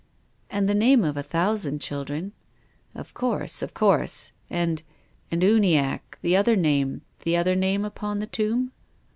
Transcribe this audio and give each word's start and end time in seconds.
"And 0.49 0.67
the 0.67 0.73
name 0.73 1.03
of 1.03 1.15
a 1.15 1.21
thousand 1.21 1.79
children."" 1.79 2.31
Of 2.95 3.13
course, 3.13 3.61
of 3.61 3.75
course. 3.75 4.31
And— 4.49 4.81
and, 5.31 5.43
Uniacke, 5.43 6.17
the 6.23 6.35
other 6.35 6.55
name, 6.55 7.03
the 7.19 7.37
other 7.37 7.53
name 7.55 7.85
upon 7.85 8.17
that 8.21 8.31
tomb?" 8.31 8.71